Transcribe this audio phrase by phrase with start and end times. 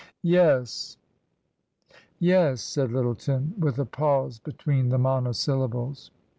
[0.11, 0.97] *' Yes—
[2.19, 6.09] yes," said Lyttleton, with a pause between the monosyllables.